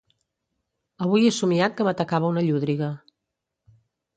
Avui 1.07 1.27
he 1.27 1.33
somiat 1.39 1.75
que 1.81 1.87
m'atacava 1.89 2.33
una 2.33 2.45
llúdriga. 2.49 2.89